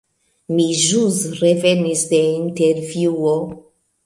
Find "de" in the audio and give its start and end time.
2.15-2.23